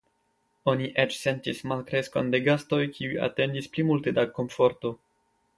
Oni 0.71 0.87
eĉ 1.03 1.17
sentis 1.23 1.59
malkreskon 1.73 2.33
de 2.37 2.41
gastoj 2.47 2.81
kiuj 2.97 3.21
atendis 3.29 3.71
pli 3.77 3.89
multe 3.91 4.19
da 4.21 4.29
komforto. 4.39 4.97